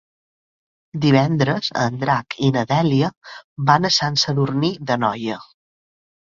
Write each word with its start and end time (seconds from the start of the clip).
Divendres 1.01 1.69
en 1.83 1.99
Drac 2.03 2.37
i 2.47 2.49
na 2.55 2.63
Dèlia 2.71 3.11
van 3.69 3.87
a 3.87 3.93
Sant 3.99 4.19
Sadurní 4.23 4.73
d'Anoia. 4.91 5.39